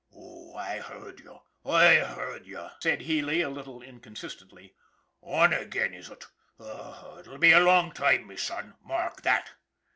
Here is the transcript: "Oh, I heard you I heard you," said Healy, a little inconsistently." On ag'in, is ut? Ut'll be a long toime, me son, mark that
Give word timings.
"Oh, 0.15 0.55
I 0.55 0.79
heard 0.79 1.19
you 1.19 1.41
I 1.63 1.97
heard 1.97 2.47
you," 2.47 2.69
said 2.81 3.01
Healy, 3.01 3.41
a 3.41 3.49
little 3.51 3.83
inconsistently." 3.83 4.73
On 5.21 5.53
ag'in, 5.53 5.93
is 5.93 6.09
ut? 6.09 6.25
Ut'll 6.59 7.37
be 7.37 7.51
a 7.51 7.59
long 7.59 7.91
toime, 7.91 8.25
me 8.25 8.35
son, 8.35 8.73
mark 8.83 9.21
that 9.21 9.51